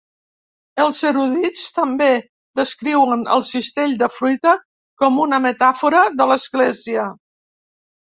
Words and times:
Els 0.85 1.01
erudits 1.09 1.65
també 1.75 2.07
descriuen 2.61 3.27
el 3.37 3.45
cistell 3.51 3.95
de 4.03 4.11
fruita 4.17 4.57
com 5.05 5.23
una 5.29 5.43
metàfora 5.49 6.05
de 6.19 6.33
l'església. 6.35 7.11